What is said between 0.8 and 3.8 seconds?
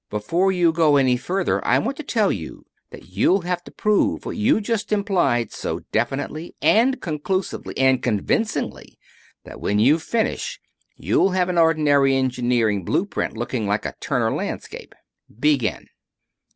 any further I want to tell you that you'll have to